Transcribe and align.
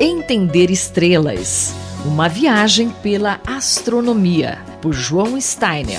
Entender 0.00 0.70
Estrelas. 0.70 1.74
Uma 2.06 2.28
viagem 2.28 2.88
pela 3.02 3.40
astronomia, 3.44 4.64
por 4.80 4.92
João 4.92 5.40
Steiner. 5.40 5.98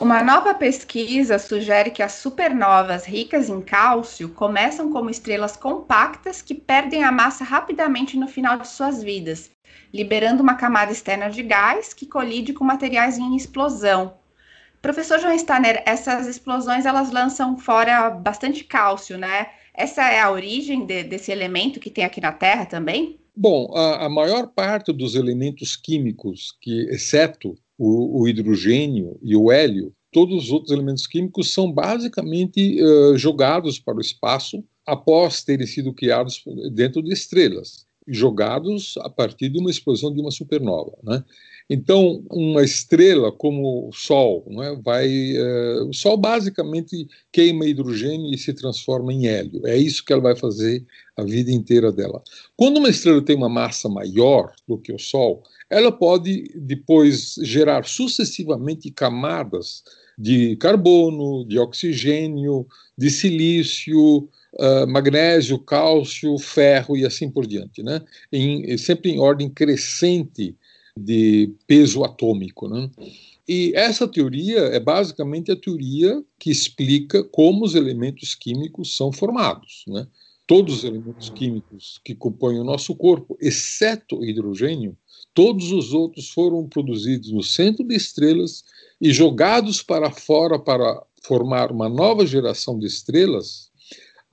Uma 0.00 0.24
nova 0.24 0.54
pesquisa 0.54 1.38
sugere 1.38 1.90
que 1.90 2.02
as 2.02 2.12
supernovas 2.12 3.04
ricas 3.04 3.50
em 3.50 3.60
cálcio 3.60 4.30
começam 4.30 4.90
como 4.90 5.10
estrelas 5.10 5.58
compactas 5.58 6.40
que 6.40 6.54
perdem 6.54 7.04
a 7.04 7.12
massa 7.12 7.44
rapidamente 7.44 8.16
no 8.16 8.26
final 8.26 8.56
de 8.56 8.66
suas 8.66 9.02
vidas, 9.02 9.50
liberando 9.92 10.42
uma 10.42 10.54
camada 10.54 10.90
externa 10.90 11.28
de 11.28 11.42
gás 11.42 11.92
que 11.92 12.06
colide 12.06 12.54
com 12.54 12.64
materiais 12.64 13.18
em 13.18 13.36
explosão. 13.36 14.19
Professor 14.82 15.18
João 15.18 15.38
Steiner, 15.38 15.82
essas 15.86 16.26
explosões 16.26 16.86
elas 16.86 17.10
lançam 17.10 17.56
fora 17.56 18.10
bastante 18.10 18.64
cálcio, 18.64 19.18
né? 19.18 19.48
Essa 19.74 20.10
é 20.10 20.20
a 20.20 20.30
origem 20.30 20.86
de, 20.86 21.04
desse 21.04 21.30
elemento 21.30 21.78
que 21.78 21.90
tem 21.90 22.04
aqui 22.04 22.20
na 22.20 22.32
Terra 22.32 22.64
também? 22.64 23.18
Bom, 23.36 23.70
a, 23.74 24.06
a 24.06 24.08
maior 24.08 24.48
parte 24.48 24.92
dos 24.92 25.14
elementos 25.14 25.76
químicos, 25.76 26.56
que 26.60 26.88
exceto 26.90 27.56
o, 27.78 28.20
o, 28.20 28.28
hidrogênio 28.28 29.18
e 29.22 29.36
o 29.36 29.50
hélio, 29.50 29.94
todos 30.12 30.44
os 30.44 30.50
outros 30.50 30.72
elementos 30.72 31.06
químicos 31.06 31.52
são 31.52 31.70
basicamente 31.70 32.82
uh, 32.82 33.16
jogados 33.16 33.78
para 33.78 33.96
o 33.96 34.00
espaço 34.00 34.64
após 34.84 35.42
terem 35.44 35.66
sido 35.66 35.94
criados 35.94 36.42
dentro 36.72 37.02
de 37.02 37.12
estrelas, 37.12 37.86
jogados 38.10 38.94
a 38.98 39.08
partir 39.08 39.48
de 39.48 39.58
uma 39.58 39.70
explosão 39.70 40.12
de 40.12 40.20
uma 40.20 40.30
supernova. 40.30 40.92
Né? 41.02 41.24
Então, 41.68 42.24
uma 42.28 42.64
estrela 42.64 43.30
como 43.30 43.88
o 43.88 43.92
Sol, 43.92 44.44
é, 44.60 44.74
vai, 44.82 45.08
uh, 45.36 45.88
o 45.88 45.94
Sol 45.94 46.16
basicamente 46.16 47.06
queima 47.30 47.64
hidrogênio 47.64 48.34
e 48.34 48.38
se 48.38 48.52
transforma 48.52 49.12
em 49.12 49.28
hélio. 49.28 49.64
É 49.64 49.76
isso 49.76 50.04
que 50.04 50.12
ela 50.12 50.22
vai 50.22 50.34
fazer 50.34 50.84
a 51.20 51.24
vida 51.24 51.50
inteira 51.50 51.92
dela. 51.92 52.22
Quando 52.56 52.78
uma 52.78 52.88
estrela 52.88 53.22
tem 53.22 53.36
uma 53.36 53.48
massa 53.48 53.88
maior 53.88 54.52
do 54.66 54.78
que 54.78 54.92
o 54.92 54.98
Sol, 54.98 55.42
ela 55.68 55.92
pode 55.92 56.50
depois 56.56 57.36
gerar 57.42 57.84
sucessivamente 57.84 58.90
camadas 58.90 59.82
de 60.18 60.56
carbono, 60.56 61.44
de 61.46 61.58
oxigênio, 61.58 62.66
de 62.96 63.10
silício, 63.10 64.28
uh, 64.54 64.86
magnésio, 64.86 65.58
cálcio, 65.58 66.36
ferro 66.38 66.96
e 66.96 67.06
assim 67.06 67.30
por 67.30 67.46
diante, 67.46 67.82
né? 67.82 68.02
Em, 68.32 68.76
sempre 68.76 69.10
em 69.10 69.18
ordem 69.18 69.48
crescente 69.48 70.54
de 70.96 71.52
peso 71.66 72.04
atômico. 72.04 72.68
Né? 72.68 72.90
E 73.48 73.72
essa 73.74 74.06
teoria 74.06 74.58
é 74.58 74.80
basicamente 74.80 75.50
a 75.50 75.56
teoria 75.56 76.22
que 76.38 76.50
explica 76.50 77.24
como 77.24 77.64
os 77.64 77.74
elementos 77.74 78.34
químicos 78.34 78.96
são 78.96 79.12
formados. 79.12 79.84
Né? 79.86 80.06
Todos 80.50 80.78
os 80.78 80.82
elementos 80.82 81.30
químicos 81.30 82.00
que 82.04 82.12
compõem 82.12 82.58
o 82.58 82.64
nosso 82.64 82.92
corpo, 82.96 83.38
exceto 83.40 84.18
o 84.18 84.24
hidrogênio, 84.24 84.96
todos 85.32 85.70
os 85.70 85.92
outros 85.92 86.28
foram 86.30 86.68
produzidos 86.68 87.30
no 87.30 87.40
centro 87.40 87.86
de 87.86 87.94
estrelas 87.94 88.64
e 89.00 89.12
jogados 89.12 89.80
para 89.80 90.10
fora 90.10 90.58
para 90.58 91.06
formar 91.22 91.70
uma 91.70 91.88
nova 91.88 92.26
geração 92.26 92.76
de 92.76 92.88
estrelas 92.88 93.70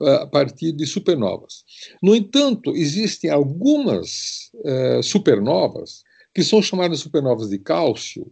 ah, 0.02 0.22
a 0.22 0.26
partir 0.26 0.72
de 0.72 0.86
supernovas. 0.86 1.62
No 2.02 2.16
entanto, 2.16 2.74
existem 2.74 3.30
algumas 3.30 4.50
uh, 4.56 5.00
supernovas 5.04 6.02
que 6.34 6.42
são 6.42 6.60
chamadas 6.60 6.98
supernovas 6.98 7.48
de 7.48 7.60
cálcio, 7.60 8.28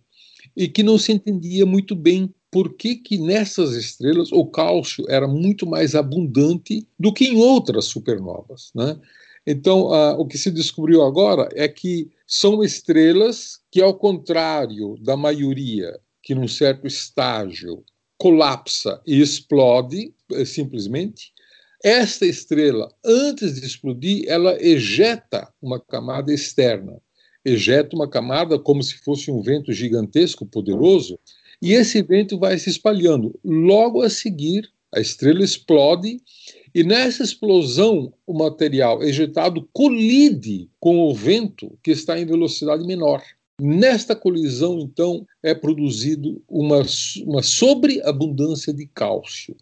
e 0.56 0.66
que 0.68 0.82
não 0.82 0.98
se 0.98 1.12
entendia 1.12 1.66
muito 1.66 1.94
bem 1.94 2.34
por 2.56 2.72
que, 2.72 2.94
que 2.96 3.18
nessas 3.18 3.74
estrelas 3.74 4.32
o 4.32 4.46
cálcio 4.46 5.04
era 5.10 5.28
muito 5.28 5.66
mais 5.66 5.94
abundante 5.94 6.88
do 6.98 7.12
que 7.12 7.26
em 7.26 7.36
outras 7.36 7.84
supernovas. 7.84 8.70
Né? 8.74 8.98
Então, 9.46 9.88
o 10.18 10.26
que 10.26 10.38
se 10.38 10.50
descobriu 10.50 11.02
agora 11.02 11.50
é 11.52 11.68
que 11.68 12.10
são 12.26 12.64
estrelas 12.64 13.60
que, 13.70 13.82
ao 13.82 13.92
contrário 13.92 14.96
da 15.02 15.18
maioria, 15.18 16.00
que 16.22 16.34
num 16.34 16.48
certo 16.48 16.86
estágio 16.86 17.84
colapsa 18.16 19.02
e 19.06 19.20
explode 19.20 20.14
eh, 20.32 20.46
simplesmente, 20.46 21.34
esta 21.84 22.24
estrela, 22.24 22.90
antes 23.04 23.60
de 23.60 23.66
explodir, 23.66 24.24
ela 24.28 24.56
ejeta 24.58 25.52
uma 25.60 25.78
camada 25.78 26.32
externa 26.32 27.02
ejeta 27.46 27.94
uma 27.94 28.08
camada 28.08 28.58
como 28.58 28.82
se 28.82 28.98
fosse 28.98 29.30
um 29.30 29.40
vento 29.40 29.72
gigantesco, 29.72 30.44
poderoso, 30.44 31.16
e 31.60 31.72
esse 31.72 32.02
vento 32.02 32.38
vai 32.38 32.58
se 32.58 32.70
espalhando. 32.70 33.38
Logo 33.44 34.02
a 34.02 34.10
seguir, 34.10 34.68
a 34.94 35.00
estrela 35.00 35.42
explode, 35.42 36.20
e 36.74 36.84
nessa 36.84 37.22
explosão, 37.22 38.12
o 38.26 38.34
material 38.34 39.02
ejetado 39.02 39.66
colide 39.72 40.68
com 40.78 40.98
o 40.98 41.14
vento 41.14 41.72
que 41.82 41.90
está 41.90 42.20
em 42.20 42.26
velocidade 42.26 42.86
menor. 42.86 43.22
Nesta 43.58 44.14
colisão, 44.14 44.78
então, 44.80 45.26
é 45.42 45.54
produzido 45.54 46.42
uma, 46.46 46.82
uma 47.24 47.42
sobreabundância 47.42 48.74
de 48.74 48.86
cálcio. 48.86 49.56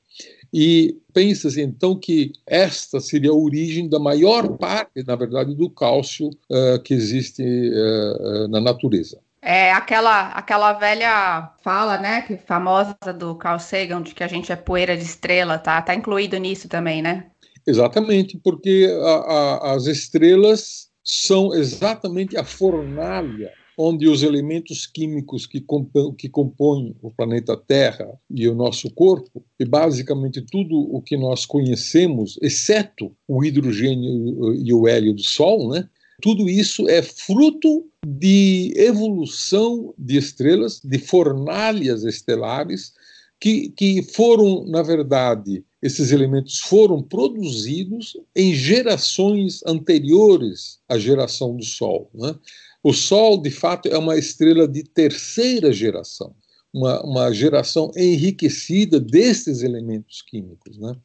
E 0.53 0.97
pensa-se 1.13 1.61
então 1.61 1.97
que 1.97 2.33
esta 2.47 3.01
seria 3.01 3.31
a 3.31 3.35
origem 3.35 3.89
da 3.89 3.99
maior 3.99 4.57
parte, 4.57 5.05
na 5.05 5.15
verdade, 5.15 5.55
do 5.55 5.71
cálcio 5.71 6.29
uh, 6.29 6.81
que 6.83 6.95
existe 6.95 7.43
uh, 7.43 8.49
na 8.49 8.61
natureza. 8.61 9.21
É 9.55 9.71
aquela, 9.71 10.31
aquela 10.31 10.73
velha 10.73 11.49
fala, 11.63 11.97
né, 11.97 12.23
que 12.23 12.37
famosa 12.37 12.97
do 13.17 13.37
Carl 13.37 13.61
Sagan, 13.61 14.03
de 14.03 14.13
que 14.13 14.25
a 14.25 14.27
gente 14.27 14.51
é 14.51 14.57
poeira 14.57 14.97
de 14.97 15.05
estrela, 15.05 15.59
tá? 15.59 15.81
Tá 15.81 15.95
incluído 15.95 16.37
nisso 16.39 16.69
também, 16.69 17.01
né? 17.01 17.27
Exatamente, 17.65 18.37
porque 18.37 18.89
a, 19.01 19.11
a, 19.11 19.75
as 19.75 19.87
estrelas 19.87 20.89
são 21.05 21.55
exatamente 21.55 22.37
a 22.37 22.43
fornalha 22.43 23.53
onde 23.79 24.09
os 24.09 24.25
elementos 24.25 24.87
químicos 24.87 25.47
que, 25.47 25.61
compõem, 25.61 26.15
que 26.15 26.29
compõem 26.29 26.97
o 27.01 27.11
planeta 27.11 27.57
Terra 27.57 28.09
e 28.31 28.49
o 28.49 28.55
nosso 28.55 28.91
corpo, 28.91 29.45
e 29.59 29.65
basicamente 29.65 30.43
tudo 30.43 30.77
o 30.77 31.01
que 31.01 31.17
nós 31.17 31.47
conhecemos, 31.47 32.39
exceto 32.43 33.15
o 33.27 33.45
hidrogênio 33.45 34.55
e 34.55 34.73
o 34.73 34.89
hélio 34.89 35.15
do 35.15 35.23
Sol, 35.23 35.71
né? 35.71 35.89
Tudo 36.25 36.49
isso 36.49 36.89
é 36.89 37.03
fruto 37.03 37.87
de 38.03 38.73
evolução 38.79 39.93
de 39.99 40.17
estrelas, 40.17 40.81
de 40.83 40.99
fornalhas 40.99 42.03
estelares, 42.03 42.95
que, 43.39 43.69
que 43.69 44.03
foram, 44.03 44.65
na 44.65 44.81
verdade, 44.81 45.63
esses 45.83 46.13
elementos 46.13 46.61
foram 46.61 47.03
produzidos 47.03 48.17
em 48.35 48.55
gerações 48.55 49.61
anteriores 49.67 50.79
à 50.89 50.99
geração 50.99 51.55
do 51.55 51.63
Sol. 51.63 52.09
Né? 52.15 52.35
O 52.83 52.95
Sol, 52.95 53.37
de 53.37 53.51
fato, 53.51 53.91
é 53.91 53.99
uma 53.99 54.17
estrela 54.17 54.67
de 54.67 54.83
terceira 54.83 55.75
geração, 55.75 56.35
uma, 56.73 57.05
uma 57.05 57.33
geração 57.35 57.91
enriquecida 57.95 58.99
desses 58.99 59.61
elementos 59.61 60.23
químicos. 60.23 60.79
Né? 60.79 60.97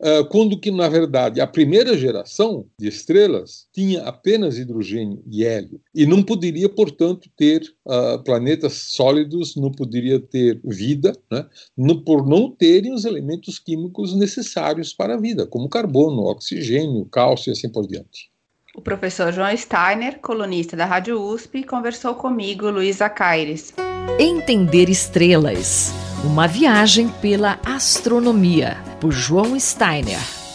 Uh, 0.00 0.24
quando 0.26 0.58
que, 0.58 0.70
na 0.70 0.88
verdade, 0.88 1.40
a 1.40 1.46
primeira 1.46 1.96
geração 1.96 2.66
de 2.78 2.88
estrelas 2.88 3.66
tinha 3.72 4.02
apenas 4.02 4.58
hidrogênio 4.58 5.22
e 5.30 5.44
hélio, 5.44 5.80
e 5.94 6.04
não 6.06 6.22
poderia, 6.22 6.68
portanto, 6.68 7.30
ter 7.36 7.62
uh, 7.86 8.22
planetas 8.22 8.74
sólidos, 8.74 9.56
não 9.56 9.70
poderia 9.70 10.20
ter 10.20 10.60
vida, 10.64 11.16
né? 11.30 11.46
no, 11.76 12.02
por 12.02 12.26
não 12.26 12.50
terem 12.50 12.92
os 12.92 13.04
elementos 13.04 13.58
químicos 13.58 14.14
necessários 14.14 14.92
para 14.92 15.14
a 15.14 15.20
vida, 15.20 15.46
como 15.46 15.68
carbono, 15.68 16.24
oxigênio, 16.24 17.06
cálcio 17.06 17.50
e 17.50 17.52
assim 17.52 17.70
por 17.70 17.86
diante. 17.86 18.30
O 18.76 18.82
professor 18.82 19.32
João 19.32 19.56
Steiner, 19.56 20.18
colunista 20.20 20.76
da 20.76 20.84
Rádio 20.84 21.18
USP, 21.18 21.62
conversou 21.62 22.14
comigo, 22.14 22.68
Luísa 22.68 23.08
Caires. 23.08 23.72
Entender 24.20 24.90
estrelas. 24.90 26.05
Uma 26.24 26.48
viagem 26.48 27.08
pela 27.08 27.58
astronomia, 27.64 28.78
por 29.00 29.12
João 29.12 29.58
Steiner. 29.60 30.45